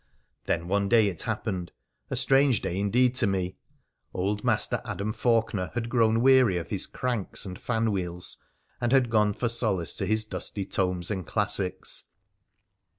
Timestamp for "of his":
6.57-6.87